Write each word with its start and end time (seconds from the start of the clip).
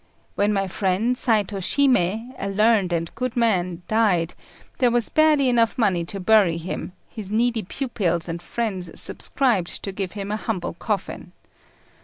When 0.33 0.51
my 0.51 0.67
friend 0.67 1.15
Saitô 1.15 1.61
Shimei, 1.63 2.31
a 2.39 2.49
learned 2.49 2.91
and 2.91 3.13
good 3.13 3.37
man, 3.37 3.83
died, 3.87 4.33
there 4.79 4.89
was 4.89 5.09
barely 5.09 5.47
enough 5.47 5.77
money 5.77 6.05
to 6.05 6.19
bury 6.19 6.57
him; 6.57 6.93
his 7.07 7.29
needy 7.31 7.61
pupils 7.61 8.27
and 8.27 8.41
friends 8.41 8.99
subscribed 8.99 9.83
to 9.83 9.91
give 9.91 10.13
him 10.13 10.31
a 10.31 10.37
humble 10.37 10.73
coffin. 10.73 11.33